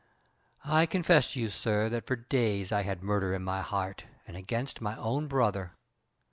[0.65, 4.35] I confess to you, sir, that for days I had murder in my heart, and
[4.35, 5.73] against my own brother.